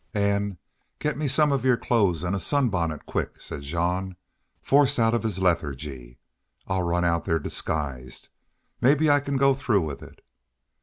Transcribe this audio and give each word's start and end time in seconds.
"Ann, 0.15 0.57
get 0.97 1.15
me 1.15 1.27
some 1.27 1.51
of 1.51 1.63
your 1.63 1.77
clothes, 1.77 2.23
an' 2.23 2.33
a 2.33 2.39
sunbonnet 2.39 3.05
quick," 3.05 3.39
said 3.39 3.61
Jean, 3.61 4.15
forced 4.59 4.97
out 4.97 5.13
of 5.13 5.21
his 5.21 5.37
lethargy. 5.37 6.17
"I'll 6.65 6.81
run 6.81 7.05
out 7.05 7.25
there 7.25 7.37
disguised. 7.37 8.29
Maybe 8.81 9.11
I 9.11 9.19
can 9.19 9.37
go 9.37 9.53
through 9.53 9.81
with 9.85 10.01
it." 10.01 10.25